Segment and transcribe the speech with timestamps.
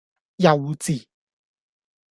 [0.37, 1.05] 幼稚!